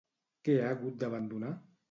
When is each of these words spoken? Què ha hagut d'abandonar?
Què 0.47 0.55
ha 0.61 0.71
hagut 0.77 0.97
d'abandonar? 1.05 1.55